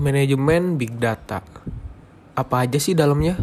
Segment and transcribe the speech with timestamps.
[0.00, 1.44] Manajemen Big Data.
[2.32, 3.36] Apa aja sih dalamnya?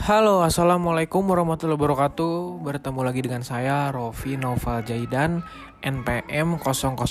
[0.00, 5.44] Halo, Assalamualaikum warahmatullahi wabarakatuh Bertemu lagi dengan saya, Rofi Noval Jaidan
[5.84, 7.04] NPM 009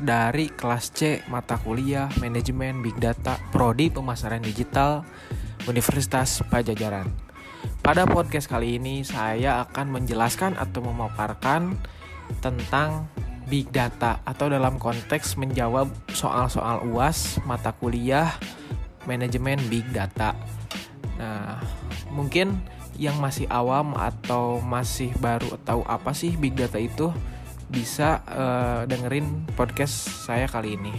[0.00, 5.04] dari kelas C mata kuliah Manajemen Big Data Prodi Pemasaran Digital
[5.68, 7.12] Universitas Pajajaran
[7.84, 11.76] Pada podcast kali ini saya akan menjelaskan atau memaparkan
[12.40, 13.10] tentang
[13.46, 18.34] Big Data Atau dalam konteks menjawab soal-soal UAS mata kuliah
[19.04, 20.36] Manajemen Big Data
[21.18, 21.62] Nah,
[22.10, 22.58] mungkin
[22.94, 27.10] yang masih awam atau masih baru tahu apa sih big data itu
[27.66, 30.94] bisa uh, dengerin podcast saya kali ini.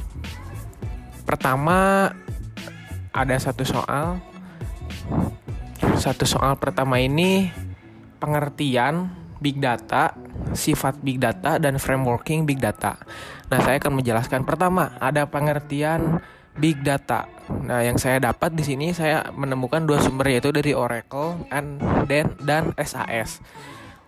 [1.23, 2.11] Pertama
[3.15, 4.19] ada satu soal.
[5.95, 7.47] Satu soal pertama ini
[8.19, 9.07] pengertian
[9.39, 10.15] big data,
[10.55, 12.99] sifat big data dan frameworking big data.
[13.51, 16.23] Nah, saya akan menjelaskan pertama ada pengertian
[16.55, 17.27] big data.
[17.51, 21.77] Nah, yang saya dapat di sini saya menemukan dua sumber yaitu dari Oracle dan
[22.07, 23.43] dan, dan SAS.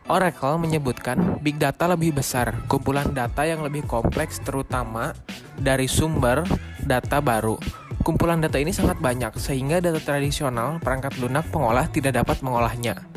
[0.07, 5.11] Oracle menyebutkan big data lebih besar, kumpulan data yang lebih kompleks terutama
[5.59, 6.47] dari sumber
[6.79, 7.59] data baru.
[8.07, 13.16] Kumpulan data ini sangat banyak sehingga data tradisional perangkat lunak pengolah tidak dapat mengolahnya.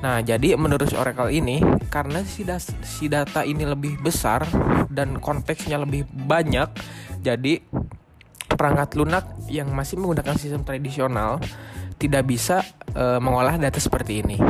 [0.00, 1.60] Nah, jadi menurut Oracle ini
[1.92, 2.42] karena si,
[2.84, 4.48] si data ini lebih besar
[4.88, 6.72] dan konteksnya lebih banyak,
[7.20, 7.60] jadi
[8.48, 11.38] perangkat lunak yang masih menggunakan sistem tradisional
[12.00, 12.64] tidak bisa
[12.96, 14.40] e, mengolah data seperti ini.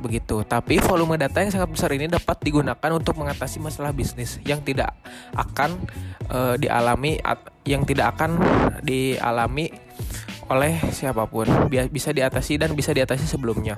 [0.00, 0.40] Begitu.
[0.48, 4.96] Tapi volume data yang sangat besar ini dapat digunakan untuk mengatasi masalah bisnis yang tidak
[5.36, 5.76] akan
[6.32, 7.20] e, dialami
[7.68, 8.40] yang tidak akan
[8.80, 9.68] dialami
[10.48, 11.44] oleh siapa pun.
[11.68, 13.76] Bisa diatasi dan bisa diatasi sebelumnya.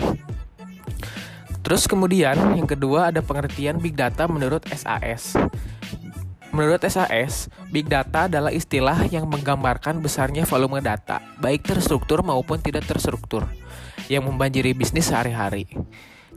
[1.60, 5.36] Terus kemudian yang kedua ada pengertian big data menurut SAS.
[6.50, 12.90] Menurut SAS, Big Data adalah istilah yang menggambarkan besarnya volume data, baik terstruktur maupun tidak
[12.90, 13.46] terstruktur,
[14.10, 15.70] yang membanjiri bisnis sehari-hari.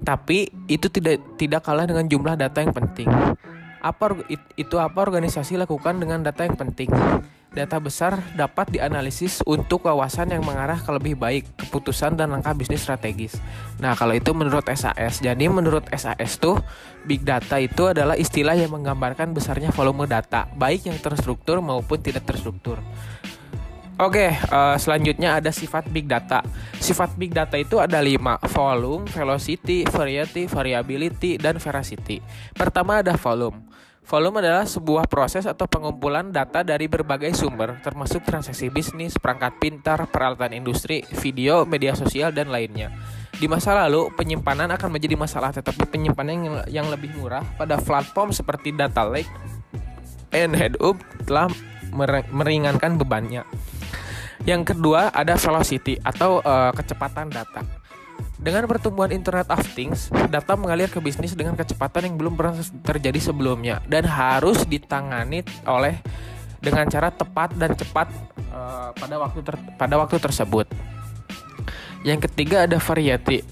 [0.05, 3.09] Tapi itu tidak tidak kalah dengan jumlah data yang penting.
[3.81, 4.21] Apa
[4.53, 6.93] itu apa organisasi lakukan dengan data yang penting?
[7.53, 12.81] Data besar dapat dianalisis untuk kawasan yang mengarah ke lebih baik, keputusan dan langkah bisnis
[12.81, 13.37] strategis.
[13.77, 15.21] Nah, kalau itu menurut SAS.
[15.21, 16.57] Jadi menurut SAS tuh
[17.05, 22.25] big data itu adalah istilah yang menggambarkan besarnya volume data, baik yang terstruktur maupun tidak
[22.25, 22.81] terstruktur.
[24.01, 26.41] Oke, uh, selanjutnya ada sifat big data.
[26.81, 32.17] Sifat big data itu ada lima: volume, velocity, variety, variability, dan veracity.
[32.57, 33.61] Pertama ada volume.
[34.03, 40.11] Volume adalah sebuah proses atau pengumpulan data dari berbagai sumber, termasuk transaksi bisnis, perangkat pintar,
[40.11, 42.91] peralatan industri, video, media sosial, dan lainnya.
[43.39, 48.75] Di masa lalu, penyimpanan akan menjadi masalah, tetapi penyimpanan yang lebih murah pada platform seperti
[48.75, 49.31] Data Lake
[50.35, 51.47] and Hadoop telah
[52.29, 53.47] meringankan bebannya.
[54.43, 57.63] Yang kedua ada velocity atau uh, kecepatan data.
[58.41, 63.19] Dengan pertumbuhan Internet of Things, data mengalir ke bisnis dengan kecepatan yang belum pernah terjadi
[63.21, 66.01] sebelumnya dan harus ditangani oleh
[66.63, 68.07] dengan cara tepat dan cepat
[68.49, 70.65] uh, pada waktu ter, pada waktu tersebut.
[72.03, 73.43] Yang ketiga ada variety.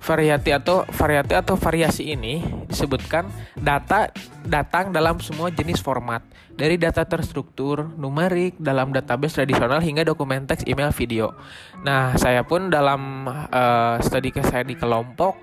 [0.00, 4.08] Variety atau variety atau variasi ini disebutkan data
[4.46, 6.24] datang dalam semua jenis format,
[6.54, 11.36] dari data terstruktur, numerik, dalam database tradisional hingga dokumen teks, email, video.
[11.84, 15.36] Nah, saya pun dalam uh, studi saya di kelompok,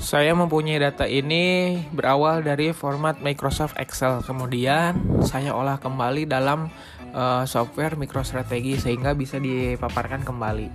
[0.00, 4.24] saya mempunyai data ini berawal dari format Microsoft Excel.
[4.24, 6.72] Kemudian saya olah kembali dalam
[7.12, 10.72] uh, software MicroStrategy sehingga bisa dipaparkan kembali.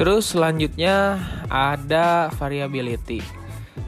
[0.00, 1.20] Terus selanjutnya
[1.52, 3.43] ada variability.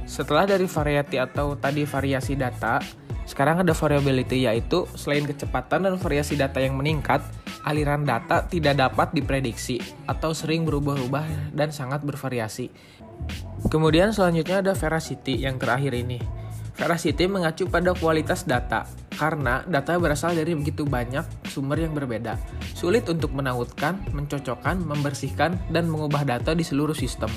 [0.06, 2.78] Setelah dari variety atau tadi variasi data,
[3.26, 7.18] sekarang ada variability yaitu selain kecepatan dan variasi data yang meningkat,
[7.66, 12.70] aliran data tidak dapat diprediksi atau sering berubah-ubah dan sangat bervariasi.
[13.66, 16.22] Kemudian selanjutnya ada veracity yang terakhir ini.
[16.76, 18.84] Veracity mengacu pada kualitas data,
[19.16, 22.36] karena data berasal dari begitu banyak sumber yang berbeda.
[22.76, 27.32] Sulit untuk menautkan, mencocokkan, membersihkan, dan mengubah data di seluruh sistem.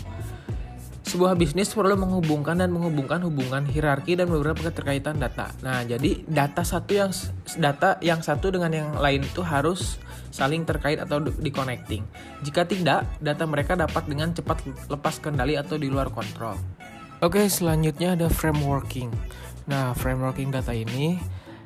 [1.09, 5.49] Sebuah bisnis perlu menghubungkan dan menghubungkan hubungan hierarki dan beberapa keterkaitan data.
[5.65, 7.09] Nah, jadi data satu yang
[7.57, 9.97] data yang satu dengan yang lain itu harus
[10.29, 12.05] saling terkait atau di connecting.
[12.45, 16.53] Jika tidak, data mereka dapat dengan cepat lepas kendali atau di luar kontrol.
[17.25, 19.09] Oke, selanjutnya ada frameworking.
[19.65, 21.17] Nah, frameworking data ini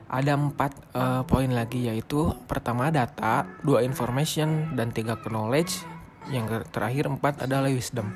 [0.07, 5.92] ada empat uh, poin lagi yaitu pertama data, dua information dan tiga knowledge.
[6.31, 8.13] Yang terakhir empat adalah wisdom.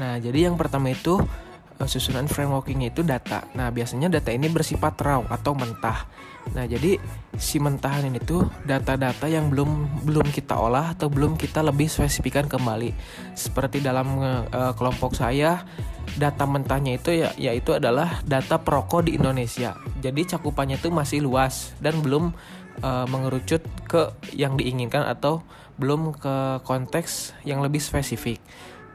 [0.00, 1.20] Nah, jadi yang pertama itu
[1.76, 3.44] uh, susunan frameworkingnya itu data.
[3.54, 6.08] Nah, biasanya data ini bersifat raw atau mentah.
[6.54, 6.96] Nah, jadi
[7.34, 12.46] si mentahan ini tuh data-data yang belum belum kita olah atau belum kita lebih spesifikkan
[12.46, 12.94] kembali.
[13.34, 15.66] Seperti dalam uh, kelompok saya,
[16.14, 19.74] data mentahnya itu ya yaitu adalah data perokok di Indonesia.
[19.98, 22.30] Jadi cakupannya itu masih luas dan belum
[22.80, 25.42] uh, mengerucut ke yang diinginkan atau
[25.76, 28.40] belum ke konteks yang lebih spesifik.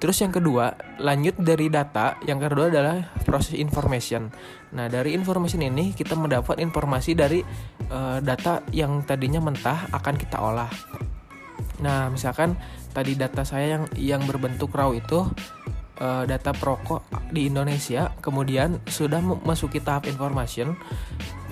[0.02, 4.34] Terus yang kedua, lanjut dari data, yang kedua adalah proses information.
[4.74, 7.46] Nah, dari information ini kita mendapat informasi dari
[7.94, 10.74] uh, data yang tadinya mentah akan kita olah.
[11.86, 12.58] Nah, misalkan
[12.98, 15.22] tadi data saya yang yang berbentuk raw itu
[16.02, 20.74] uh, data perokok di Indonesia, kemudian sudah memasuki tahap information,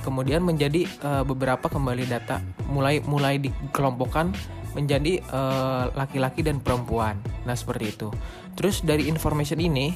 [0.01, 4.33] kemudian menjadi uh, beberapa kembali data mulai mulai dikelompokkan
[4.77, 7.17] menjadi eh, laki-laki uh, dan perempuan.
[7.45, 8.09] Nah, seperti itu.
[8.53, 9.95] Terus dari information ini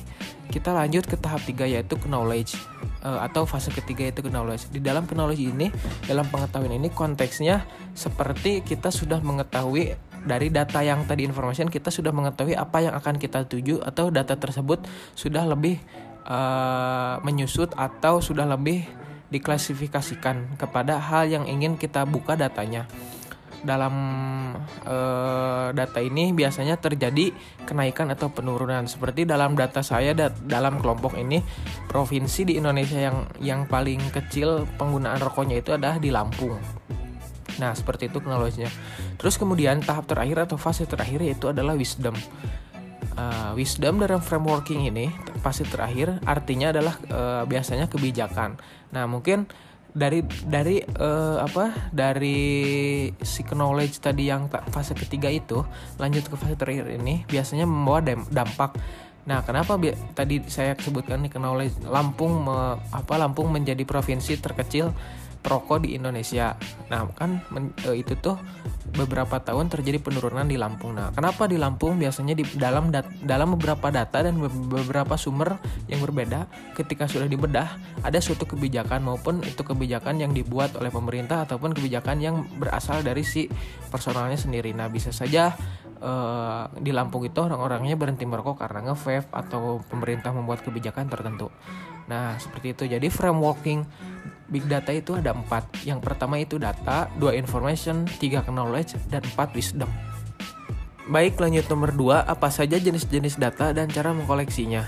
[0.50, 2.56] kita lanjut ke tahap tiga yaitu knowledge
[3.04, 4.72] uh, atau fase ketiga yaitu knowledge.
[4.72, 5.68] Di dalam knowledge ini,
[6.08, 9.94] dalam pengetahuan ini konteksnya seperti kita sudah mengetahui
[10.24, 14.40] dari data yang tadi information kita sudah mengetahui apa yang akan kita tuju atau data
[14.40, 14.88] tersebut
[15.20, 15.84] sudah lebih
[16.24, 18.88] uh, menyusut atau sudah lebih
[19.36, 22.88] diklasifikasikan kepada hal yang ingin kita buka datanya
[23.64, 23.96] dalam
[24.86, 27.32] uh, data ini biasanya terjadi
[27.64, 31.40] kenaikan atau penurunan seperti dalam data saya dat dalam kelompok ini
[31.88, 36.60] provinsi di Indonesia yang yang paling kecil penggunaan rokoknya itu adalah di Lampung.
[37.62, 38.70] Nah, seperti itu knowledge-nya.
[39.18, 42.18] Terus kemudian tahap terakhir atau fase terakhir yaitu adalah wisdom.
[43.14, 48.58] Uh, wisdom dalam frameworking ini fase terakhir artinya adalah uh, biasanya kebijakan.
[48.90, 49.46] Nah, mungkin
[49.94, 52.42] dari dari uh, apa dari
[53.22, 55.62] si knowledge tadi yang fase ketiga itu
[56.02, 58.74] lanjut ke fase terakhir ini biasanya membawa dampak.
[59.24, 59.80] Nah, kenapa
[60.12, 64.92] tadi saya sebutkan nih knowledge Lampung me, apa Lampung menjadi provinsi terkecil
[65.44, 66.56] perokok di Indonesia.
[66.88, 68.40] Nah, kan men, e, itu tuh
[68.96, 70.96] beberapa tahun terjadi penurunan di Lampung.
[70.96, 75.60] Nah, kenapa di Lampung biasanya di dalam dat, dalam beberapa data dan beberapa sumber
[75.92, 76.48] yang berbeda
[76.80, 77.68] ketika sudah dibedah
[78.06, 83.28] ada suatu kebijakan maupun itu kebijakan yang dibuat oleh pemerintah ataupun kebijakan yang berasal dari
[83.28, 83.52] si
[83.92, 84.72] personalnya sendiri.
[84.72, 85.52] Nah, bisa saja
[86.00, 91.50] uh, di Lampung itu orang-orangnya berhenti merokok karena nge atau pemerintah membuat kebijakan tertentu.
[92.08, 92.84] Nah, seperti itu.
[92.86, 93.80] Jadi frameworking
[94.50, 95.84] big data itu ada empat.
[95.84, 99.90] Yang pertama itu data, dua information, tiga knowledge, dan empat wisdom.
[101.04, 104.88] Baik, lanjut nomor dua, apa saja jenis-jenis data dan cara mengkoleksinya.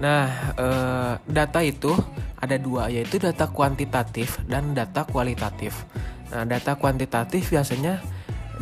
[0.00, 0.24] Nah,
[0.56, 1.92] eh, data itu
[2.40, 5.84] ada dua, yaitu data kuantitatif dan data kualitatif.
[6.32, 8.00] Nah, data kuantitatif biasanya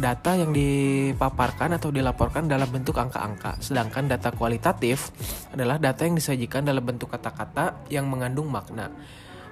[0.01, 5.13] data yang dipaparkan atau dilaporkan dalam bentuk angka-angka, sedangkan data kualitatif
[5.53, 8.91] adalah data yang disajikan dalam bentuk kata-kata yang mengandung makna.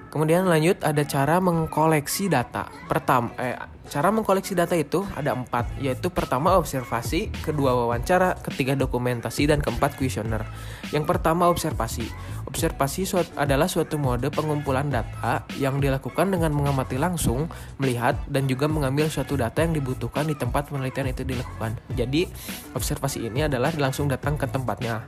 [0.09, 2.65] Kemudian lanjut ada cara mengkoleksi data.
[2.89, 3.53] Pertama, eh,
[3.89, 9.97] cara mengkoleksi data itu ada empat, yaitu pertama observasi, kedua wawancara, ketiga dokumentasi, dan keempat
[9.97, 10.45] kuesioner.
[10.89, 12.09] Yang pertama observasi.
[12.49, 17.45] Observasi suat, adalah suatu mode pengumpulan data yang dilakukan dengan mengamati langsung,
[17.77, 21.77] melihat, dan juga mengambil suatu data yang dibutuhkan di tempat penelitian itu dilakukan.
[21.93, 22.25] Jadi
[22.73, 25.05] observasi ini adalah langsung datang ke tempatnya.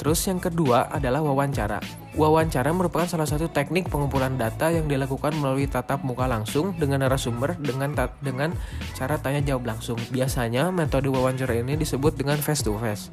[0.00, 1.76] Terus yang kedua adalah wawancara.
[2.16, 7.52] Wawancara merupakan salah satu teknik pengumpulan data yang dilakukan melalui tatap muka langsung dengan narasumber
[7.60, 7.92] dengan
[8.24, 8.56] dengan
[8.96, 10.00] cara tanya jawab langsung.
[10.08, 13.12] Biasanya metode wawancara ini disebut dengan face to face.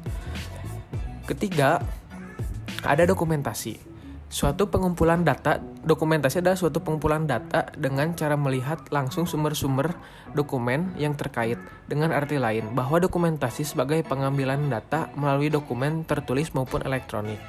[1.28, 1.84] Ketiga,
[2.80, 3.87] ada dokumentasi.
[4.28, 5.56] Suatu pengumpulan data,
[5.88, 9.96] dokumentasi adalah suatu pengumpulan data dengan cara melihat langsung sumber-sumber
[10.36, 11.56] dokumen yang terkait.
[11.88, 17.40] Dengan arti lain, bahwa dokumentasi sebagai pengambilan data melalui dokumen tertulis maupun elektronik.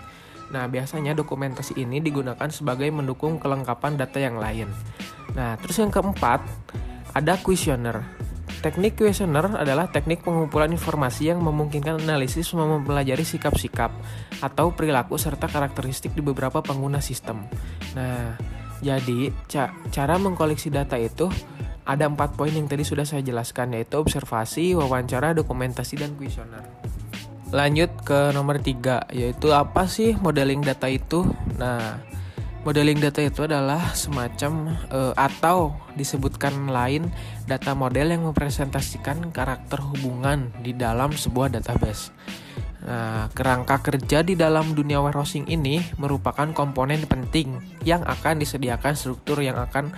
[0.55, 4.71] Nah, biasanya dokumentasi ini digunakan sebagai mendukung kelengkapan data yang lain.
[5.35, 6.39] Nah, terus yang keempat,
[7.11, 8.07] ada kuesioner.
[8.59, 13.87] Teknik questionnaire adalah teknik pengumpulan informasi yang memungkinkan analisis mempelajari sikap-sikap
[14.43, 17.47] atau perilaku serta karakteristik di beberapa pengguna sistem.
[17.95, 18.35] Nah,
[18.83, 21.31] jadi ca cara mengkoleksi data itu
[21.87, 26.67] ada empat poin yang tadi sudah saya jelaskan yaitu observasi, wawancara, dokumentasi, dan kuesioner.
[27.55, 31.23] Lanjut ke nomor tiga yaitu apa sih modeling data itu?
[31.55, 31.97] Nah,
[32.69, 37.09] Modeling data itu adalah semacam uh, atau disebutkan lain
[37.49, 42.13] data model yang mempresentasikan karakter hubungan di dalam sebuah database.
[42.85, 47.57] Nah, kerangka kerja di dalam dunia warehousing ini merupakan komponen penting
[47.89, 49.89] yang akan disediakan struktur yang akan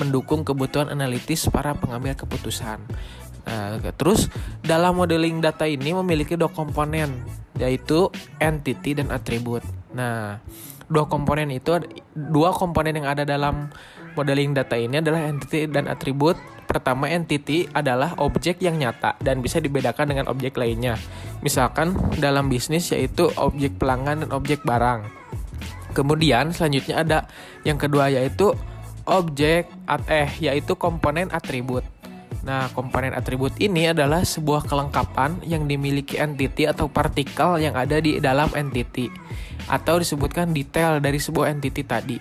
[0.00, 2.80] mendukung kebutuhan analitis para pengambil keputusan.
[3.44, 4.32] Nah, terus
[4.64, 7.20] dalam modeling data ini memiliki dua komponen
[7.60, 8.08] yaitu
[8.40, 9.60] entity dan atribut.
[9.92, 10.40] Nah,
[10.88, 11.80] dua komponen itu
[12.12, 13.72] dua komponen yang ada dalam
[14.14, 16.38] modeling data ini adalah entity dan atribut.
[16.64, 20.96] Pertama, entity adalah objek yang nyata dan bisa dibedakan dengan objek lainnya.
[21.44, 25.06] Misalkan dalam bisnis yaitu objek pelanggan dan objek barang.
[25.94, 27.18] Kemudian selanjutnya ada
[27.62, 28.50] yang kedua yaitu
[29.06, 29.70] objek
[30.08, 31.84] eh yaitu komponen atribut.
[32.44, 38.20] Nah, komponen atribut ini adalah sebuah kelengkapan yang dimiliki entity atau partikel yang ada di
[38.20, 39.08] dalam entity
[39.68, 42.18] atau disebutkan detail dari sebuah entity tadi.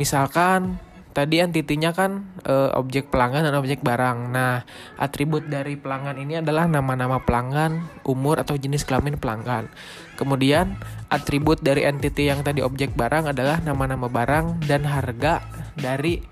[0.00, 0.80] Misalkan
[1.10, 4.30] tadi entitinya kan e, objek pelanggan dan objek barang.
[4.30, 4.62] Nah,
[4.96, 9.68] atribut dari pelanggan ini adalah nama-nama pelanggan, umur atau jenis kelamin pelanggan.
[10.14, 10.78] Kemudian
[11.10, 15.42] atribut dari entity yang tadi objek barang adalah nama-nama barang dan harga
[15.74, 16.22] dari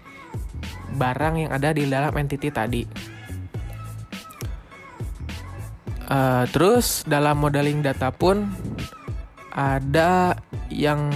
[0.95, 2.83] barang yang ada di dalam entity tadi.
[6.09, 8.49] Uh, terus dalam modeling data pun
[9.59, 10.39] ada
[10.71, 11.11] yang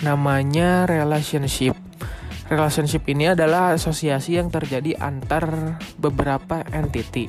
[0.00, 1.76] namanya relationship.
[2.48, 7.28] Relationship ini adalah asosiasi yang terjadi antar beberapa entity.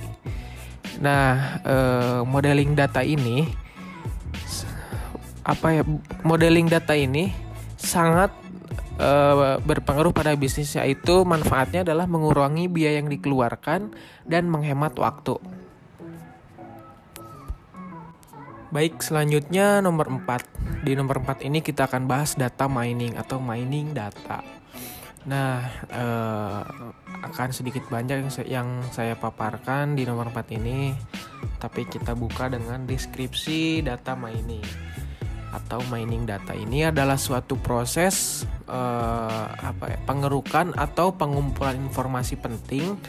[1.03, 3.43] Nah, uh, modeling data ini
[5.43, 5.83] apa ya?
[6.23, 7.35] Modeling data ini
[7.75, 8.31] sangat
[8.95, 13.91] uh, berpengaruh pada bisnis yaitu manfaatnya adalah mengurangi biaya yang dikeluarkan
[14.23, 15.35] dan menghemat waktu.
[18.69, 20.85] Baik, selanjutnya nomor 4.
[20.85, 24.45] Di nomor 4 ini kita akan bahas data mining atau mining data.
[25.25, 26.61] Nah, eh,
[27.25, 30.93] akan sedikit banyak yang, yang saya paparkan di nomor 4 ini,
[31.57, 34.61] tapi kita buka dengan deskripsi data mining
[35.49, 43.01] atau mining data ini adalah suatu proses eh, apa ya, pengerukan atau pengumpulan informasi penting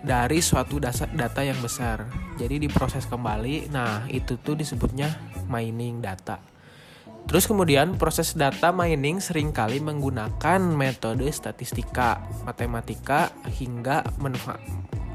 [0.00, 2.08] dari suatu data, data yang besar.
[2.40, 3.68] Jadi diproses kembali.
[3.68, 5.12] Nah, itu tuh disebutnya
[5.48, 6.40] mining data.
[7.28, 13.30] Terus kemudian proses data mining sering kali menggunakan metode statistika, matematika
[13.60, 14.02] hingga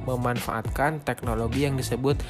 [0.05, 2.21] memanfaatkan teknologi yang disebut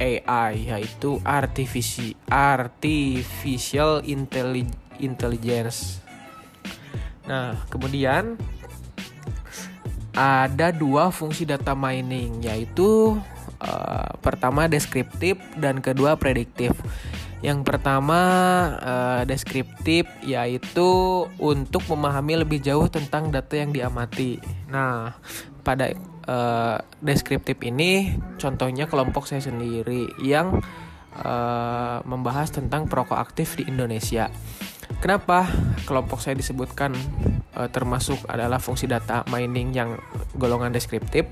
[0.00, 6.00] AI yaitu artificial artificial intelligence.
[7.28, 8.40] Nah, kemudian
[10.12, 13.16] ada dua fungsi data mining yaitu
[13.60, 16.76] uh, pertama deskriptif dan kedua prediktif.
[17.42, 18.20] Yang pertama
[18.78, 20.90] uh, deskriptif yaitu
[21.42, 24.38] untuk memahami lebih jauh tentang data yang diamati.
[24.70, 25.18] Nah,
[25.66, 25.90] pada
[26.28, 30.62] uh, deskriptif ini contohnya kelompok saya sendiri yang
[31.18, 34.30] uh, membahas tentang perokok aktif di Indonesia.
[35.02, 35.50] Kenapa
[35.82, 36.94] kelompok saya disebutkan
[37.58, 39.98] uh, termasuk adalah fungsi data mining yang
[40.38, 41.26] golongan deskriptif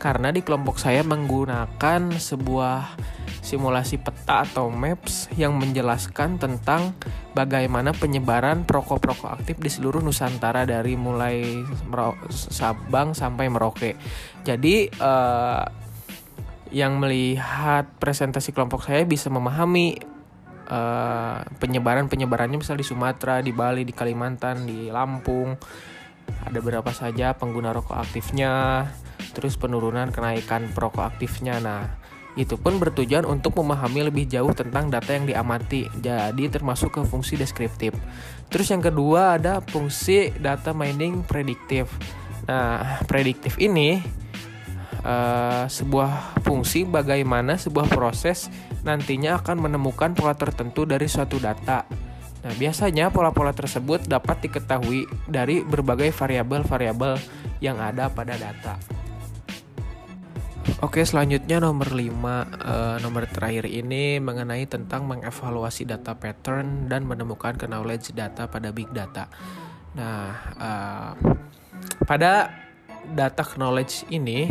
[0.00, 2.96] karena di kelompok saya menggunakan sebuah
[3.44, 6.96] simulasi peta atau maps yang menjelaskan tentang
[7.36, 11.60] bagaimana penyebaran perokok-perokok aktif di seluruh Nusantara dari mulai
[12.32, 14.00] Sabang sampai Merauke.
[14.48, 15.60] Jadi uh,
[16.72, 19.98] yang melihat presentasi kelompok saya bisa memahami
[20.70, 25.58] uh, penyebaran penyebarannya misal di Sumatera, di Bali, di Kalimantan, di Lampung
[26.46, 28.86] ada berapa saja pengguna rokok aktifnya,
[29.34, 31.58] terus penurunan kenaikan perokok aktifnya.
[31.58, 31.82] Nah,
[32.38, 35.90] itu pun bertujuan untuk memahami lebih jauh tentang data yang diamati.
[35.98, 37.92] Jadi termasuk ke fungsi deskriptif.
[38.46, 41.90] Terus yang kedua ada fungsi data mining prediktif.
[42.46, 44.02] Nah, prediktif ini
[45.04, 48.48] uh, sebuah fungsi bagaimana sebuah proses
[48.86, 51.84] nantinya akan menemukan pola tertentu dari suatu data.
[52.40, 57.20] Nah, biasanya pola-pola tersebut dapat diketahui dari berbagai variabel-variabel
[57.60, 58.80] yang ada pada data.
[60.80, 67.60] Oke, selanjutnya nomor 5, uh, nomor terakhir ini mengenai tentang mengevaluasi data pattern dan menemukan
[67.68, 69.28] knowledge data pada big data.
[69.92, 71.12] Nah, uh,
[72.08, 72.48] pada
[73.12, 74.48] data knowledge ini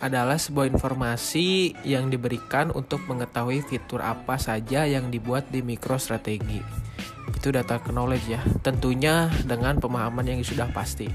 [0.00, 6.64] adalah sebuah informasi yang diberikan untuk mengetahui fitur apa saja yang dibuat di MicroStrategy.
[7.36, 11.06] Itu data knowledge ya, tentunya dengan pemahaman yang sudah pasti.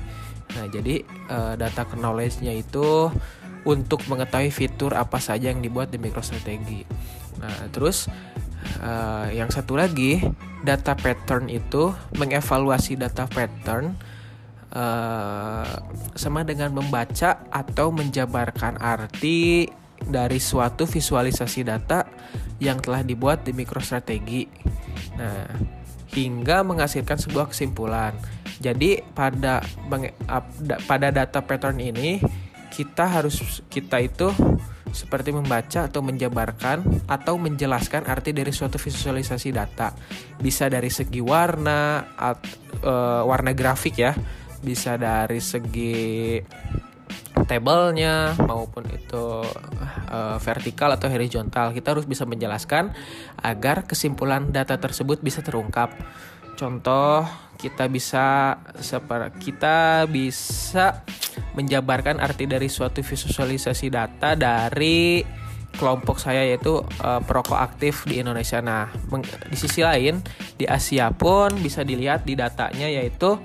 [0.53, 3.09] Nah, jadi uh, data knowledge-nya itu
[3.65, 6.85] untuk mengetahui fitur apa saja yang dibuat di MicroStrategy.
[7.41, 8.05] Nah, terus
[8.85, 10.21] uh, yang satu lagi,
[10.61, 13.97] data pattern itu mengevaluasi data pattern
[14.75, 15.79] uh,
[16.13, 22.05] sama dengan membaca atau menjabarkan arti dari suatu visualisasi data
[22.59, 24.45] yang telah dibuat di MicroStrategy.
[25.15, 25.49] Nah,
[26.11, 28.15] hingga menghasilkan sebuah kesimpulan.
[28.59, 29.59] Jadi pada
[30.87, 32.23] pada data pattern ini
[32.71, 34.31] kita harus kita itu
[34.95, 39.91] seperti membaca atau menjabarkan atau menjelaskan arti dari suatu visualisasi data.
[40.39, 42.39] Bisa dari segi warna, at,
[42.79, 42.93] e,
[43.27, 44.15] warna grafik ya,
[44.65, 46.41] bisa dari segi
[47.45, 49.45] tabelnya maupun itu
[50.09, 52.89] uh, vertikal atau horizontal kita harus bisa menjelaskan
[53.37, 55.93] agar kesimpulan data tersebut bisa terungkap
[56.57, 57.21] contoh
[57.61, 58.57] kita bisa
[59.39, 61.05] kita bisa
[61.53, 65.23] menjabarkan arti dari suatu visualisasi data dari
[65.75, 68.63] kelompok saya yaitu uh, perokok aktif di Indonesia.
[68.63, 68.87] Nah,
[69.51, 70.23] di sisi lain
[70.55, 73.35] di Asia pun bisa dilihat di datanya yaitu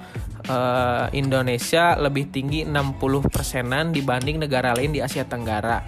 [0.50, 2.98] uh, Indonesia lebih tinggi 60
[3.30, 5.78] persenan dibanding negara lain di Asia Tenggara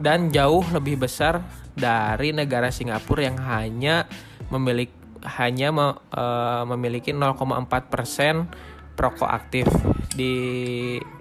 [0.00, 1.44] dan jauh lebih besar
[1.76, 4.08] dari negara Singapura yang hanya
[4.48, 8.46] memiliki hanya me, uh, memiliki 0,4 persen
[8.94, 9.66] perokok aktif
[10.14, 10.34] di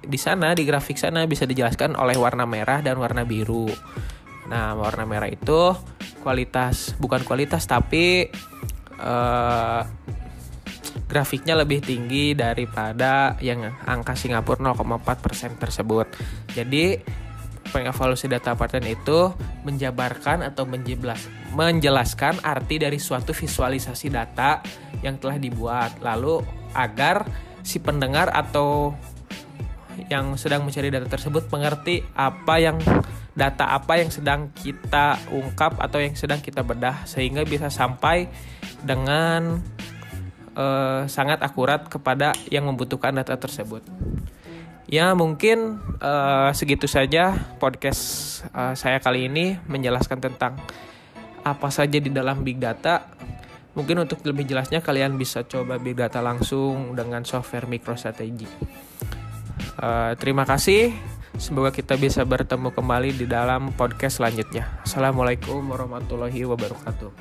[0.02, 3.70] di sana di grafik sana bisa dijelaskan oleh warna merah dan warna biru.
[4.50, 5.74] Nah warna merah itu
[6.22, 8.30] kualitas bukan kualitas tapi
[9.02, 9.82] uh,
[11.08, 16.08] grafiknya lebih tinggi daripada yang angka Singapura 0,4% tersebut.
[16.52, 17.00] Jadi
[17.72, 19.32] pengevaluasi data pattern itu
[19.68, 24.64] menjabarkan atau menjelas, menjelaskan arti dari suatu visualisasi data
[25.04, 26.44] yang telah dibuat lalu
[26.76, 27.28] agar
[27.64, 28.96] si pendengar atau
[30.08, 32.78] yang sedang mencari data tersebut mengerti apa yang
[33.34, 38.30] data apa yang sedang kita ungkap atau yang sedang kita bedah sehingga bisa sampai
[38.86, 39.62] dengan
[40.58, 43.86] uh, sangat akurat kepada yang membutuhkan data tersebut.
[44.88, 50.56] Ya mungkin uh, segitu saja podcast uh, saya kali ini menjelaskan tentang
[51.44, 53.06] apa saja di dalam big data.
[53.78, 58.50] Mungkin untuk lebih jelasnya kalian bisa coba big data langsung dengan software MicroStrategy.
[59.78, 60.98] Uh, terima kasih.
[61.38, 64.82] Semoga kita bisa bertemu kembali di dalam podcast selanjutnya.
[64.82, 67.14] Assalamualaikum warahmatullahi wabarakatuh.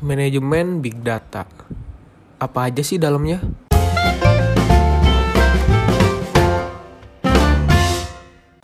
[0.00, 1.44] Manajemen Big Data.
[2.40, 3.36] Apa aja sih dalamnya?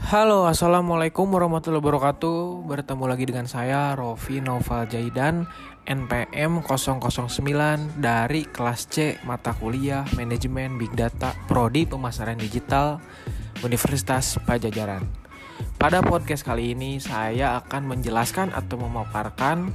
[0.00, 5.44] Halo, Assalamualaikum warahmatullahi wabarakatuh Bertemu lagi dengan saya, Rofi Noval Jaidan
[5.84, 12.96] NPM 009 dari kelas C mata kuliah Manajemen Big Data Prodi Pemasaran Digital
[13.60, 15.04] Universitas Pajajaran
[15.76, 19.74] Pada podcast kali ini saya akan menjelaskan atau memaparkan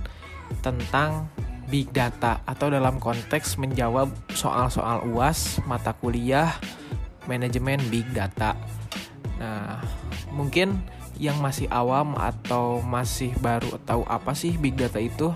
[0.60, 1.32] tentang
[1.72, 6.52] big data atau dalam konteks menjawab soal-soal UAS mata kuliah
[7.32, 8.60] manajemen big data.
[9.40, 9.80] Nah,
[10.36, 10.84] mungkin
[11.16, 15.32] yang masih awam atau masih baru tahu apa sih big data itu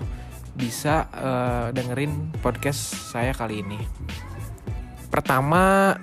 [0.56, 3.80] bisa uh, dengerin podcast saya kali ini.
[5.08, 5.94] Pertama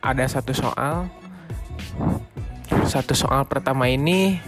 [0.00, 1.08] ada satu soal.
[2.88, 4.40] Satu soal pertama ini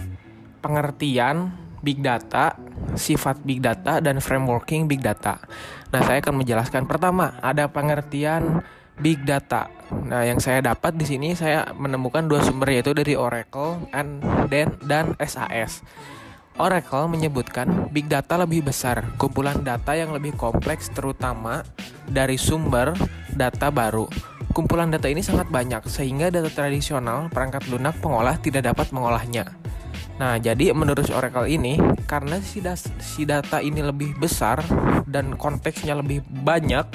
[0.59, 2.55] pengertian big data
[2.95, 5.37] sifat big data dan frameworking big data.
[5.91, 8.63] Nah, saya akan menjelaskan pertama ada pengertian
[8.97, 9.69] big data.
[9.91, 14.73] Nah, yang saya dapat di sini saya menemukan dua sumber yaitu dari Oracle and dan
[14.81, 15.83] dan SAS.
[16.53, 21.65] Oracle menyebutkan big data lebih besar, kumpulan data yang lebih kompleks terutama
[22.05, 22.93] dari sumber
[23.33, 24.05] data baru.
[24.53, 29.62] Kumpulan data ini sangat banyak sehingga data tradisional perangkat lunak pengolah tidak dapat mengolahnya.
[30.13, 34.61] Nah, jadi menurut Oracle ini karena si, das, si data ini lebih besar
[35.09, 36.85] dan konteksnya lebih banyak,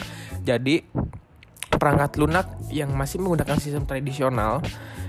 [0.47, 0.87] jadi
[1.79, 4.63] perangkat lunak yang masih menggunakan sistem tradisional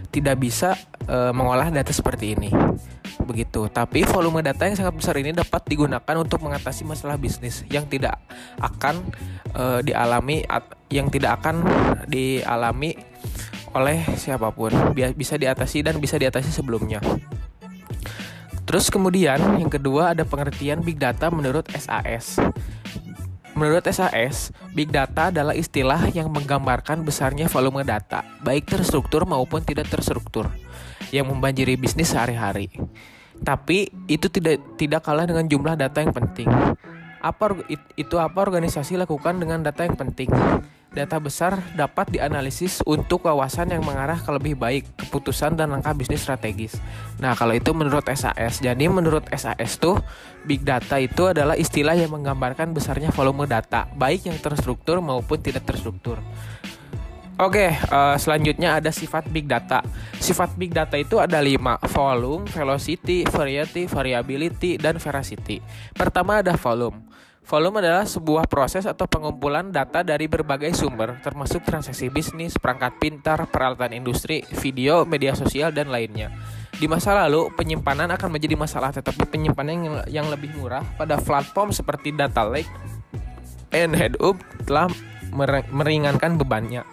[0.10, 0.74] tidak bisa
[1.06, 2.50] e, mengolah data seperti ini.
[3.26, 3.70] Begitu.
[3.70, 8.18] Tapi volume data yang sangat besar ini dapat digunakan untuk mengatasi masalah bisnis yang tidak
[8.58, 9.06] akan
[9.54, 10.46] e, dialami
[10.90, 11.62] yang tidak akan
[12.10, 12.98] dialami
[13.78, 14.74] oleh siapa pun.
[15.14, 17.02] Bisa diatasi dan bisa diatasi sebelumnya.
[18.70, 22.38] Terus kemudian yang kedua ada pengertian big data menurut SAS.
[23.58, 29.90] Menurut SAS, big data adalah istilah yang menggambarkan besarnya volume data, baik terstruktur maupun tidak
[29.90, 30.54] terstruktur,
[31.10, 32.70] yang membanjiri bisnis sehari-hari.
[33.42, 36.48] Tapi itu tidak tidak kalah dengan jumlah data yang penting.
[37.26, 37.58] Apa
[37.98, 40.30] itu apa organisasi lakukan dengan data yang penting?
[40.90, 46.26] Data besar dapat dianalisis untuk kawasan yang mengarah ke lebih baik keputusan dan langkah bisnis
[46.26, 46.82] strategis.
[47.22, 48.58] Nah, kalau itu menurut SAS.
[48.58, 50.02] Jadi menurut SAS tuh
[50.50, 55.70] big data itu adalah istilah yang menggambarkan besarnya volume data, baik yang terstruktur maupun tidak
[55.70, 56.18] terstruktur.
[57.40, 59.80] Oke, uh, selanjutnya ada sifat big data.
[60.20, 65.64] Sifat big data itu ada lima: volume, velocity, variety, variability, dan veracity.
[65.96, 67.09] Pertama ada volume.
[67.50, 73.50] Volume adalah sebuah proses atau pengumpulan data dari berbagai sumber, termasuk transaksi bisnis, perangkat pintar,
[73.50, 76.30] peralatan industri, video, media sosial, dan lainnya.
[76.78, 82.14] Di masa lalu, penyimpanan akan menjadi masalah, tetapi penyimpanan yang, lebih murah pada platform seperti
[82.14, 82.70] Data Lake
[83.74, 84.38] and Hadoop
[84.70, 84.86] telah
[85.74, 86.86] meringankan bebannya.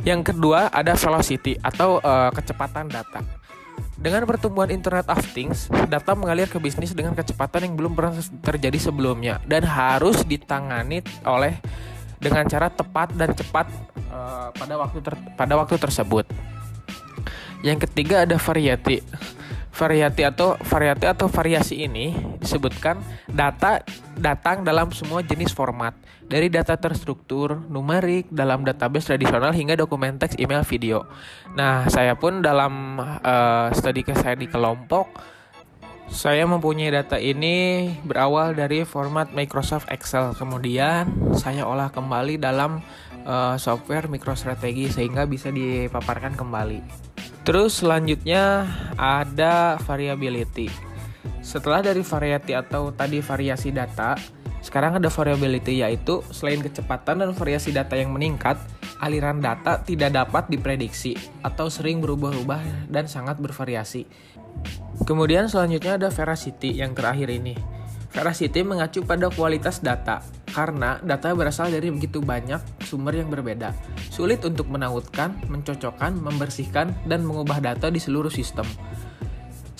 [0.00, 3.37] Yang kedua ada velocity atau uh, kecepatan data.
[3.98, 8.14] Dengan pertumbuhan Internet of Things, data mengalir ke bisnis dengan kecepatan yang belum pernah
[8.46, 11.58] terjadi sebelumnya dan harus ditangani oleh
[12.22, 13.66] dengan cara tepat dan cepat
[14.14, 16.30] uh, pada waktu ter, pada waktu tersebut.
[17.66, 19.02] Yang ketiga ada variety.
[19.74, 23.82] Variety atau variety atau variasi ini disebutkan data
[24.18, 25.94] datang dalam semua jenis format,
[26.26, 31.06] dari data terstruktur, numerik, dalam database tradisional hingga dokumen teks, email, video.
[31.54, 35.08] Nah, saya pun dalam uh, studi ke saya di kelompok,
[36.08, 40.32] saya mempunyai data ini berawal dari format Microsoft Excel.
[40.32, 42.80] Kemudian saya olah kembali dalam
[43.28, 46.80] uh, software MicroStrategy sehingga bisa dipaparkan kembali.
[47.44, 50.87] Terus selanjutnya ada variability.
[51.40, 54.18] Setelah dari variety atau tadi variasi data,
[54.58, 58.58] sekarang ada variability yaitu selain kecepatan dan variasi data yang meningkat,
[58.98, 61.14] aliran data tidak dapat diprediksi
[61.46, 64.04] atau sering berubah-ubah dan sangat bervariasi.
[65.06, 67.54] Kemudian selanjutnya ada veracity yang terakhir ini.
[68.08, 73.76] Veracity mengacu pada kualitas data, karena data berasal dari begitu banyak sumber yang berbeda.
[74.08, 78.64] Sulit untuk menautkan, mencocokkan, membersihkan, dan mengubah data di seluruh sistem.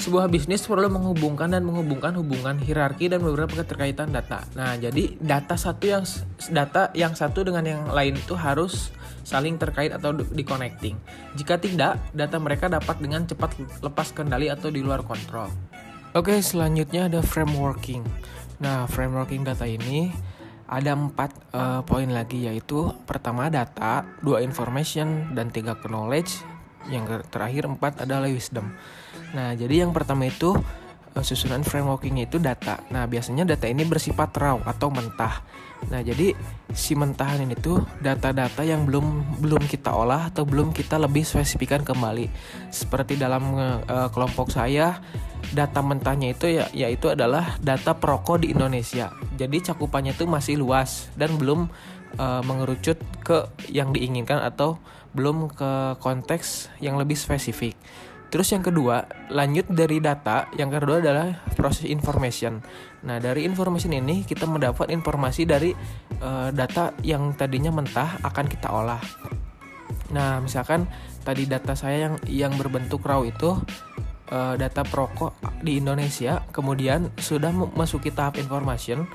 [0.08, 4.40] Sebuah bisnis perlu menghubungkan dan menghubungkan hubungan hierarki dan beberapa keterkaitan data.
[4.56, 6.00] Nah, jadi data satu yang
[6.48, 8.88] data yang satu dengan yang lain itu harus
[9.20, 10.96] saling terkait atau di connecting.
[11.36, 13.52] Jika tidak, data mereka dapat dengan cepat
[13.84, 15.52] lepas kendali atau di luar kontrol.
[16.16, 18.00] Oke, selanjutnya ada frameworking.
[18.64, 20.08] Nah, frameworking data ini
[20.72, 26.57] ada empat uh, poin lagi yaitu pertama data, dua information dan tiga knowledge.
[26.86, 28.70] Yang terakhir empat adalah wisdom.
[29.34, 30.54] Nah jadi yang pertama itu
[31.18, 32.78] uh, susunan frameworkingnya itu data.
[32.94, 35.42] Nah biasanya data ini bersifat raw atau mentah.
[35.90, 36.34] Nah jadi
[36.74, 41.82] si mentahan ini tuh data-data yang belum belum kita olah atau belum kita lebih spesifikan
[41.82, 42.30] kembali.
[42.70, 44.98] Seperti dalam uh, kelompok saya
[45.54, 49.14] data mentahnya itu ya yaitu adalah data perokok di Indonesia.
[49.38, 51.70] Jadi cakupannya itu masih luas dan belum
[52.18, 54.80] uh, mengerucut ke yang diinginkan atau
[55.12, 57.76] belum ke konteks yang lebih spesifik.
[58.28, 62.60] Terus yang kedua, lanjut dari data, yang kedua adalah proses information.
[63.08, 65.72] Nah, dari information ini kita mendapat informasi dari
[66.20, 69.00] uh, data yang tadinya mentah akan kita olah.
[70.12, 70.84] Nah, misalkan
[71.24, 73.56] tadi data saya yang yang berbentuk raw itu
[74.28, 79.08] uh, data perokok di Indonesia, kemudian sudah memasuki tahap information,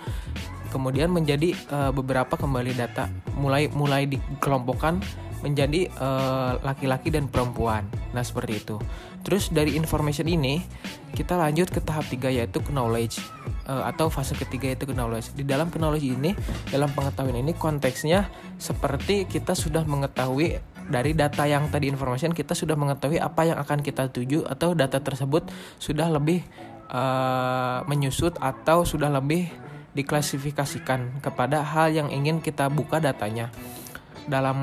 [0.74, 5.02] kemudian menjadi uh, beberapa kembali data, mulai mulai dikelompokkan
[5.44, 7.84] menjadi eh, laki-laki uh, dan perempuan.
[8.16, 8.80] Nah seperti itu.
[9.28, 10.64] Terus dari information ini
[11.12, 13.20] kita lanjut ke tahap tiga yaitu knowledge
[13.68, 15.36] uh, atau fase ketiga yaitu knowledge.
[15.36, 16.32] Di dalam knowledge ini,
[16.72, 22.76] dalam pengetahuan ini konteksnya seperti kita sudah mengetahui dari data yang tadi information kita sudah
[22.76, 25.48] mengetahui apa yang akan kita tuju atau data tersebut
[25.80, 26.44] sudah lebih
[26.92, 29.48] uh, menyusut atau sudah lebih
[29.94, 33.54] diklasifikasikan kepada hal yang ingin kita buka datanya.
[34.24, 34.58] Dalam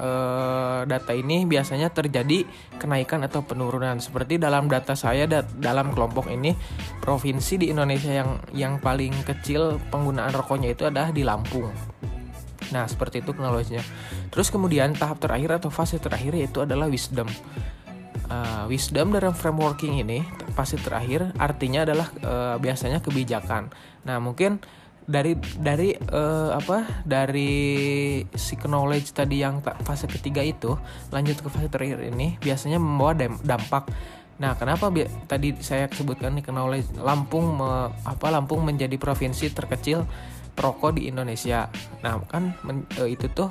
[0.00, 2.48] uh, data ini biasanya terjadi
[2.80, 4.00] kenaikan atau penurunan.
[4.00, 6.56] Seperti dalam data saya da dalam kelompok ini
[7.04, 11.68] provinsi di Indonesia yang yang paling kecil penggunaan rokoknya itu adalah di Lampung.
[12.72, 13.84] Nah, seperti itu teknologinya.
[14.32, 17.28] Terus kemudian tahap terakhir atau fase terakhir yaitu adalah wisdom.
[18.32, 20.24] Uh, wisdom dalam frameworking ini
[20.56, 23.68] fase terakhir artinya adalah uh, biasanya kebijakan.
[24.08, 24.64] Nah, mungkin
[25.06, 27.52] dari dari uh, apa dari
[28.34, 30.78] si knowledge tadi yang fase ketiga itu
[31.10, 33.90] lanjut ke fase terakhir ini biasanya membawa dampak.
[34.40, 40.02] Nah, kenapa bi- tadi saya sebutkan nih knowledge Lampung me, apa Lampung menjadi provinsi terkecil
[40.52, 41.68] perokok di Indonesia.
[42.04, 43.48] Nah, kan men, e, itu tuh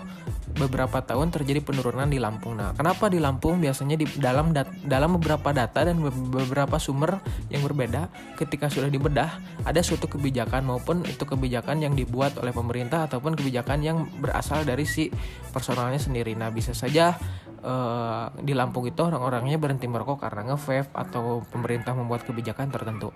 [0.51, 2.59] beberapa tahun terjadi penurunan di Lampung.
[2.59, 7.63] Nah, kenapa di Lampung biasanya di dalam dat, dalam beberapa data dan beberapa sumber yang
[7.65, 13.33] berbeda ketika sudah dibedah ada suatu kebijakan maupun itu kebijakan yang dibuat oleh pemerintah ataupun
[13.33, 15.09] kebijakan yang berasal dari si
[15.49, 16.35] personalnya sendiri.
[16.37, 17.15] Nah, bisa saja
[17.63, 23.09] uh, di Lampung itu orang-orangnya berhenti merokok karena nge atau pemerintah membuat kebijakan tertentu.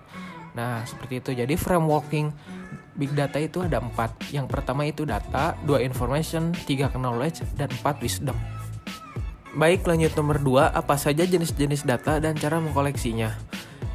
[0.56, 1.30] Nah, seperti itu.
[1.36, 2.32] Jadi frameworking
[2.96, 4.32] big data itu ada empat.
[4.32, 8.36] Yang pertama itu data, dua information, tiga knowledge, dan empat wisdom.
[9.56, 10.64] Baik, lanjut nomor dua.
[10.72, 13.32] Apa saja jenis-jenis data dan cara mengkoleksinya?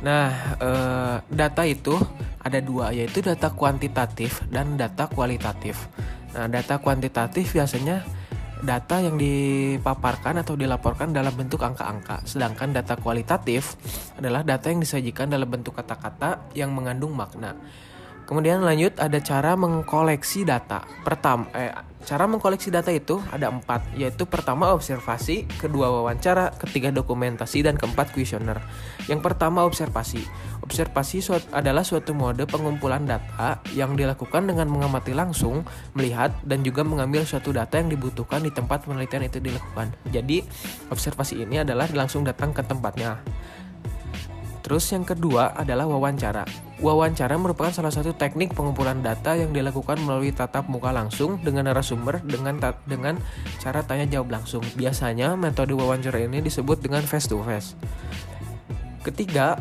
[0.02, 1.94] Nah, eh, data itu
[2.42, 5.78] ada dua, yaitu data kuantitatif dan data kualitatif.
[6.34, 8.02] Nah, data kuantitatif biasanya
[8.62, 13.74] data yang dipaparkan atau dilaporkan dalam bentuk angka-angka, sedangkan data kualitatif
[14.18, 17.58] adalah data yang disajikan dalam bentuk kata-kata yang mengandung makna.
[18.32, 20.88] Kemudian lanjut ada cara mengkoleksi data.
[21.04, 21.76] Pertama, eh,
[22.08, 28.16] cara mengkoleksi data itu ada empat, yaitu pertama observasi, kedua wawancara, ketiga dokumentasi, dan keempat
[28.16, 28.64] kuesioner.
[29.12, 30.24] Yang pertama observasi.
[30.64, 36.88] Observasi suat, adalah suatu mode pengumpulan data yang dilakukan dengan mengamati langsung, melihat, dan juga
[36.88, 39.92] mengambil suatu data yang dibutuhkan di tempat penelitian itu dilakukan.
[40.08, 40.40] Jadi
[40.88, 43.20] observasi ini adalah langsung datang ke tempatnya.
[44.72, 46.48] Terus yang kedua adalah wawancara.
[46.80, 52.24] Wawancara merupakan salah satu teknik pengumpulan data yang dilakukan melalui tatap muka langsung dengan narasumber
[52.24, 52.56] dengan
[52.88, 53.20] dengan
[53.60, 54.64] cara tanya jawab langsung.
[54.80, 57.76] Biasanya metode wawancara ini disebut dengan face to face.
[59.04, 59.60] Ketiga,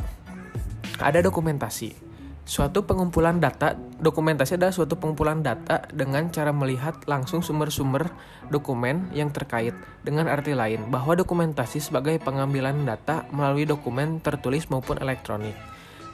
[1.02, 2.09] ada dokumentasi.
[2.50, 8.10] Suatu pengumpulan data, dokumentasi adalah suatu pengumpulan data dengan cara melihat langsung sumber-sumber
[8.50, 9.70] dokumen yang terkait.
[10.02, 15.54] Dengan arti lain, bahwa dokumentasi sebagai pengambilan data melalui dokumen tertulis maupun elektronik.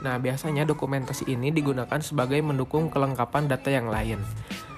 [0.05, 4.21] Nah, biasanya dokumentasi ini digunakan sebagai mendukung kelengkapan data yang lain.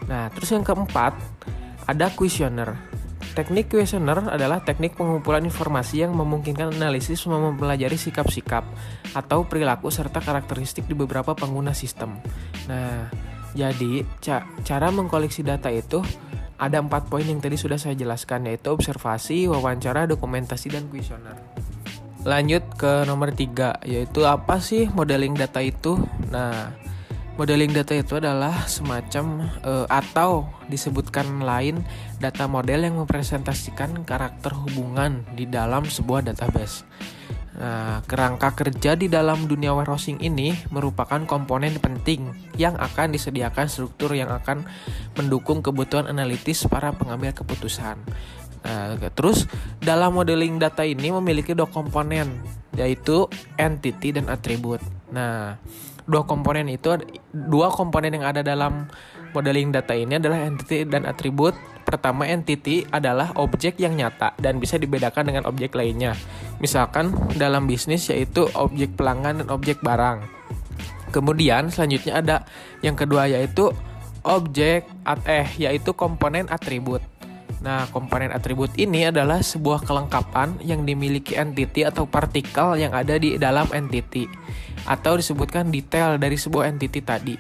[0.07, 1.19] Nah, terus yang keempat,
[1.91, 2.79] ada kuesioner.
[3.39, 8.67] Teknik questionnaire adalah teknik pengumpulan informasi yang memungkinkan analisis mempelajari sikap-sikap
[9.15, 12.19] atau perilaku serta karakteristik di beberapa pengguna sistem.
[12.67, 13.07] Nah,
[13.55, 16.03] jadi ca cara mengkoleksi data itu
[16.59, 21.39] ada empat poin yang tadi sudah saya jelaskan yaitu observasi, wawancara, dokumentasi, dan kuesioner.
[22.27, 25.95] Lanjut ke nomor tiga yaitu apa sih modeling data itu?
[26.35, 26.75] Nah,
[27.39, 31.87] Modeling data itu adalah semacam uh, atau disebutkan lain
[32.19, 36.83] data model yang mempresentasikan karakter hubungan di dalam sebuah database.
[37.59, 42.27] Nah, kerangka kerja di dalam dunia warehousing ini merupakan komponen penting
[42.59, 44.67] yang akan disediakan struktur yang akan
[45.15, 48.03] mendukung kebutuhan analitis para pengambil keputusan.
[48.67, 49.47] Nah, terus
[49.79, 52.43] dalam modeling data ini memiliki dua komponen
[52.75, 54.83] yaitu entity dan atribut.
[55.11, 55.59] Nah,
[56.09, 56.97] dua komponen itu
[57.31, 58.89] dua komponen yang ada dalam
[59.37, 61.53] modeling data ini adalah entity dan atribut.
[61.85, 66.13] Pertama entity adalah objek yang nyata dan bisa dibedakan dengan objek lainnya.
[66.61, 70.21] Misalkan dalam bisnis yaitu objek pelanggan dan objek barang.
[71.09, 72.37] Kemudian selanjutnya ada
[72.85, 73.73] yang kedua yaitu
[74.21, 77.01] objek at eh yaitu komponen atribut.
[77.59, 83.35] Nah, komponen atribut ini adalah sebuah kelengkapan yang dimiliki entity atau partikel yang ada di
[83.41, 84.29] dalam entity
[84.89, 87.37] atau disebutkan detail dari sebuah entity tadi.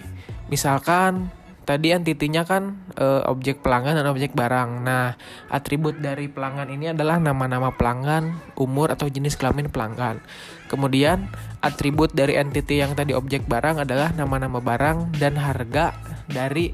[0.52, 1.32] Misalkan
[1.64, 4.84] tadi entitinya kan e, objek pelanggan dan objek barang.
[4.84, 5.16] Nah,
[5.48, 10.20] atribut dari pelanggan ini adalah nama-nama pelanggan, umur atau jenis kelamin pelanggan.
[10.68, 11.32] Kemudian
[11.64, 15.96] atribut dari entity yang tadi objek barang adalah nama-nama barang dan harga
[16.28, 16.72] dari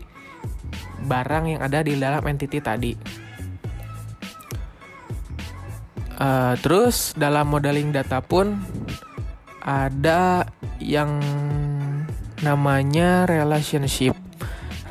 [1.07, 2.93] barang yang ada di dalam entity tadi.
[6.15, 8.63] Uh, terus dalam modeling data pun
[9.65, 10.45] ada
[10.79, 11.19] yang
[12.45, 14.13] namanya relationship.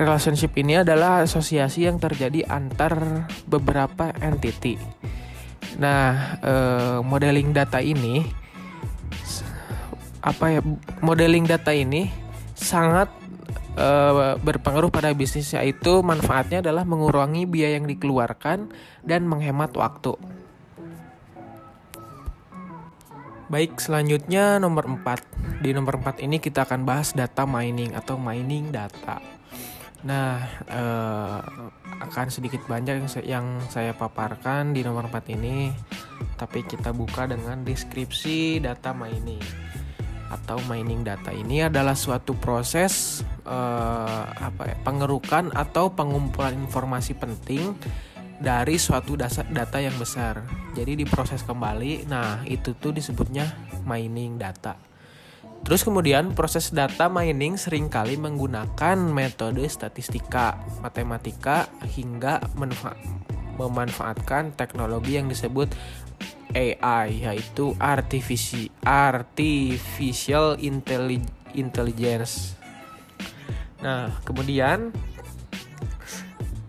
[0.02, 4.82] Relationship ini adalah asosiasi yang terjadi antar beberapa entity.
[5.78, 8.26] Nah, uh, modeling data ini
[10.26, 10.62] apa ya?
[11.06, 12.10] Modeling data ini
[12.58, 13.14] sangat
[13.78, 18.74] uh, berpengaruh pada bisnis yaitu manfaatnya adalah mengurangi biaya yang dikeluarkan
[19.06, 20.18] dan menghemat waktu.
[23.54, 25.62] Baik, selanjutnya nomor 4.
[25.62, 29.22] Di nomor 4 ini kita akan bahas data mining atau mining data.
[30.10, 31.40] Nah, eh,
[32.02, 35.70] akan sedikit banyak yang saya, paparkan di nomor 4 ini,
[36.34, 39.46] tapi kita buka dengan deskripsi data mining
[40.34, 47.78] atau mining data ini adalah suatu proses eh, apa ya, pengerukan atau pengumpulan informasi penting
[48.44, 50.44] dari suatu data, data yang besar.
[50.76, 52.04] Jadi diproses kembali.
[52.12, 53.48] Nah, itu tuh disebutnya
[53.88, 54.76] mining data.
[55.64, 62.44] Terus kemudian proses data mining sering kali menggunakan metode statistika, matematika hingga
[63.56, 65.72] memanfaatkan teknologi yang disebut
[66.52, 68.60] AI yaitu artificial
[71.56, 72.60] intelligence.
[73.80, 74.92] Nah, kemudian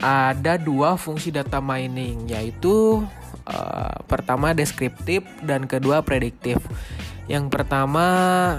[0.02, 3.04] ada dua fungsi data mining yaitu
[3.46, 6.58] uh, pertama deskriptif dan kedua prediktif.
[7.24, 8.06] Yang pertama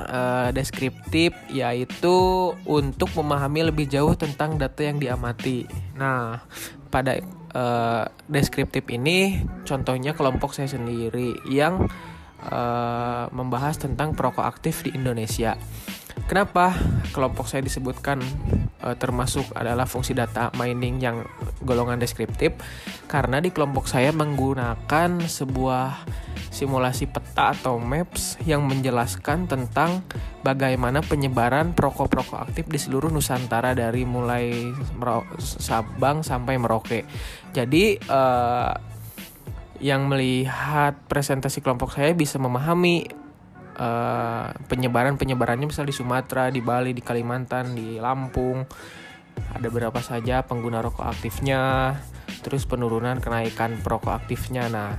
[0.09, 2.17] uh, deskriptif yaitu
[2.65, 5.69] untuk memahami lebih jauh tentang data yang diamati.
[5.93, 6.41] Nah,
[6.89, 7.21] pada
[7.53, 11.85] uh, deskriptif ini contohnya kelompok saya sendiri yang
[12.41, 15.61] uh, membahas tentang perokok aktif di Indonesia.
[16.25, 16.73] Kenapa
[17.13, 18.23] kelompok saya disebutkan
[18.83, 21.23] uh, termasuk adalah fungsi data mining yang
[21.63, 22.55] golongan deskriptif?
[23.05, 26.07] Karena di kelompok saya menggunakan sebuah
[26.55, 30.07] simulasi peta atau maps yang menjelaskan tentang
[30.39, 34.71] bagaimana penyebaran perokok-perokok aktif di seluruh Nusantara dari mulai
[35.39, 37.03] Sabang sampai Merauke.
[37.51, 38.71] Jadi uh,
[39.83, 43.24] yang melihat presentasi kelompok saya bisa memahami
[43.75, 48.65] uh, penyebaran penyebarannya misal di Sumatera, di Bali, di Kalimantan, di Lampung.
[49.51, 51.95] Ada berapa saja pengguna rokok aktifnya,
[52.41, 54.71] terus penurunan kenaikan perokok aktifnya.
[54.71, 54.95] Nah,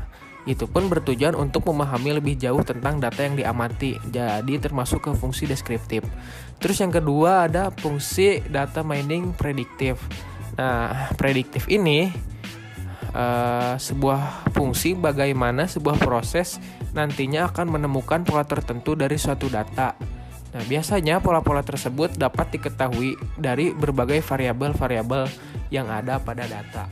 [0.47, 3.99] itu pun bertujuan untuk memahami lebih jauh tentang data yang diamati.
[4.07, 6.07] Jadi termasuk ke fungsi deskriptif.
[6.63, 9.99] Terus yang kedua ada fungsi data mining prediktif.
[10.57, 12.09] Nah, prediktif ini
[13.17, 16.61] uh, sebuah fungsi bagaimana sebuah proses
[16.93, 19.97] nantinya akan menemukan pola tertentu dari suatu data.
[20.57, 25.29] Nah, biasanya pola-pola tersebut dapat diketahui dari berbagai variabel-variabel
[25.69, 26.89] yang ada pada data.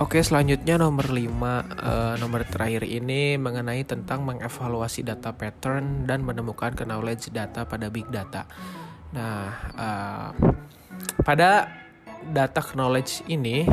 [0.00, 6.24] Oke, selanjutnya nomor 5 uh, eh, nomor terakhir ini mengenai tentang mengevaluasi data pattern dan
[6.24, 8.48] menemukan knowledge data pada big data.
[9.12, 9.44] Nah,
[9.76, 10.28] uh,
[11.22, 11.68] pada
[12.32, 13.68] data knowledge ini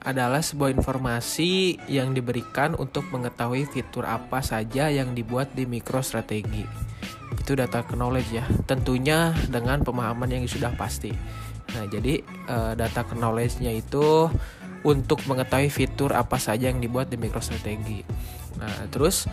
[0.00, 6.64] adalah sebuah informasi yang diberikan untuk mengetahui fitur apa saja yang dibuat di MicroStrategy.
[7.36, 11.12] Itu data knowledge ya, tentunya dengan pemahaman yang sudah pasti.
[11.70, 14.26] Nah, jadi uh, data knowledge-nya itu
[14.80, 18.02] untuk mengetahui fitur apa saja yang dibuat di MicroStrategy.
[18.58, 19.28] Nah, terus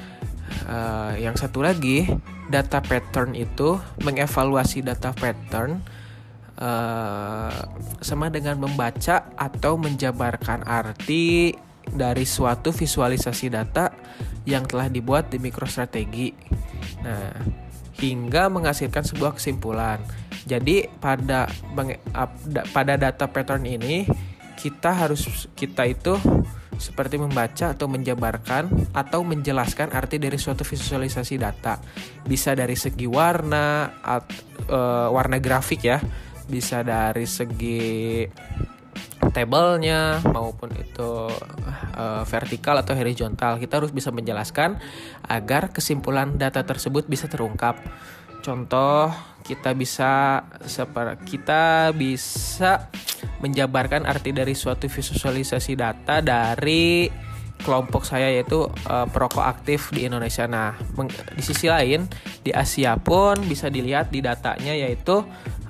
[0.67, 2.07] uh, yang satu lagi
[2.47, 5.83] data pattern itu mengevaluasi data pattern
[6.57, 7.53] uh,
[8.01, 11.53] sama dengan membaca atau menjabarkan arti
[11.87, 13.93] dari suatu visualisasi data
[14.43, 16.35] yang telah dibuat di MicroStrategy.
[17.03, 17.31] Nah,
[17.97, 20.01] hingga menghasilkan sebuah kesimpulan.
[20.47, 21.49] Jadi pada
[22.71, 24.07] pada data pattern ini
[24.55, 26.15] kita harus kita itu
[26.77, 31.81] seperti membaca atau menjabarkan atau menjelaskan arti dari suatu visualisasi data.
[32.23, 34.29] Bisa dari segi warna, at,
[34.69, 35.97] e, warna grafik ya,
[36.47, 38.23] bisa dari segi
[39.31, 41.29] tabelnya maupun itu
[41.93, 43.61] e, vertikal atau horizontal.
[43.61, 44.79] Kita harus bisa menjelaskan
[45.27, 47.77] agar kesimpulan data tersebut bisa terungkap.
[48.41, 49.11] Contoh
[49.43, 50.43] kita bisa
[51.27, 52.91] kita bisa
[53.43, 57.07] menjabarkan arti dari suatu visualisasi data dari
[57.57, 60.45] kelompok saya yaitu uh, perokok aktif di Indonesia.
[60.45, 60.77] Nah,
[61.33, 62.05] di sisi lain
[62.45, 65.25] di Asia pun bisa dilihat di datanya yaitu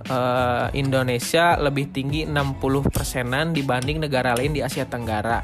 [0.10, 2.60] uh, Indonesia lebih tinggi 60
[2.92, 5.44] persenan dibanding negara lain di Asia Tenggara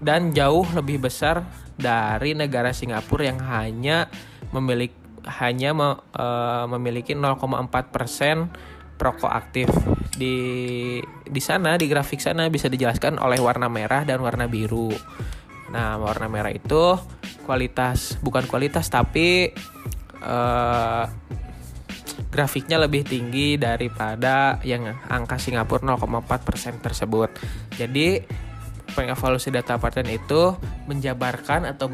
[0.00, 1.42] dan jauh lebih besar
[1.76, 4.08] dari negara Singapura yang hanya
[4.52, 8.46] memiliki hanya me, uh, memiliki 0,4 persen
[8.96, 9.68] perokok aktif
[10.16, 14.88] di di sana di grafik sana bisa dijelaskan oleh warna merah dan warna biru.
[15.74, 16.96] Nah warna merah itu
[17.44, 19.50] kualitas bukan kualitas tapi
[20.22, 21.04] uh,
[22.36, 27.32] grafiknya lebih tinggi daripada yang angka Singapura 0,4 persen tersebut.
[27.80, 28.20] Jadi
[28.92, 30.52] pengevaluasi data pattern itu
[30.84, 31.88] menjabarkan atau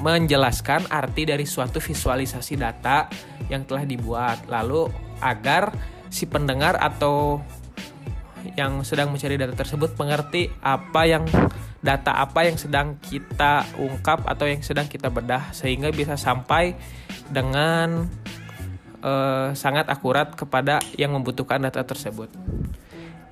[0.00, 3.12] menjelaskan arti dari suatu visualisasi data
[3.52, 4.88] yang telah dibuat lalu
[5.20, 5.76] agar
[6.08, 7.44] si pendengar atau
[8.56, 11.28] yang sedang mencari data tersebut mengerti apa yang
[11.84, 16.76] data apa yang sedang kita ungkap atau yang sedang kita bedah sehingga bisa sampai
[17.28, 18.08] dengan
[19.04, 22.28] uh, sangat akurat kepada yang membutuhkan data tersebut.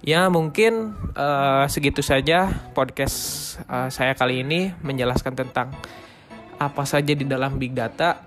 [0.02, 5.74] Ya mungkin uh, segitu saja podcast uh, saya kali ini menjelaskan tentang
[6.58, 8.24] apa saja di dalam big data.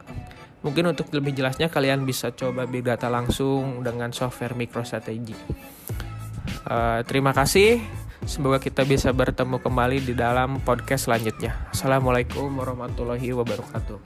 [0.62, 5.34] Mungkin untuk lebih jelasnya kalian bisa coba big data langsung dengan software MicroStrategy.
[6.70, 7.82] Uh, terima kasih.
[8.30, 11.58] Semoga kita bisa bertemu kembali di dalam podcast selanjutnya.
[11.74, 13.98] Assalamualaikum warahmatullahi wabarakatuh.